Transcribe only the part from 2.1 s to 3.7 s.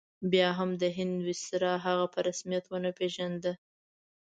په رسمیت ونه پېژانده.